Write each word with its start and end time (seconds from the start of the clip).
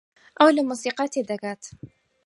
ئەو 0.39 0.49
لە 0.55 0.61
مۆسیقا 0.69 1.05
تێدەگات. 1.13 1.63